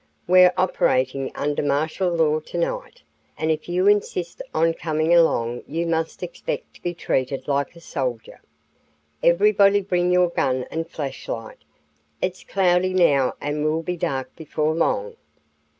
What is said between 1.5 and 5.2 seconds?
martial law tonight, and if you insist on coming